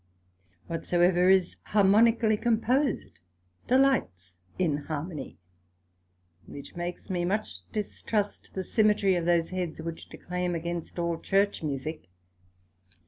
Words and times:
Whosoever 0.67 1.29
is 1.29 1.57
harmonically 1.61 2.35
composed, 2.35 3.19
delights 3.67 4.33
in 4.57 4.77
harmony; 4.77 5.37
which 6.47 6.75
makes 6.75 7.11
me 7.11 7.23
much 7.23 7.59
distrust 7.71 8.49
the 8.53 8.63
symmetry 8.63 9.13
of 9.13 9.25
those 9.27 9.49
heads 9.49 9.79
which 9.79 10.09
declaim 10.09 10.55
against 10.55 10.97
all 10.97 11.19
Church 11.19 11.61
Musick. 11.61 12.09